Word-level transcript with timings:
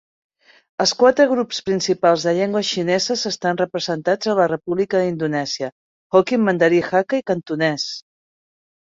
Els 0.83 0.91
quatre 0.99 1.25
grups 1.31 1.57
principals 1.65 2.23
de 2.29 2.31
llengües 2.37 2.69
xineses 2.77 3.25
estan 3.29 3.59
representats 3.59 4.29
a 4.33 4.35
la 4.39 4.47
República 4.53 5.01
d'Indonèsia: 5.03 5.69
hokkien, 6.19 6.43
mandarí, 6.47 6.81
hakka 7.01 7.21
i 7.21 7.25
cantonès. 7.33 7.85